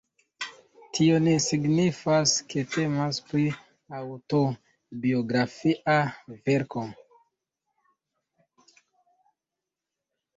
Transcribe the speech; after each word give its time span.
Tio 0.97 1.17
ne 1.23 1.33
signifas, 1.47 2.31
ke 2.53 2.63
temas 2.75 3.19
pri 3.27 3.43
aŭtobiografia 3.99 5.99
verko. 6.49 6.87